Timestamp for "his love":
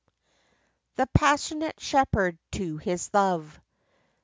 2.77-3.61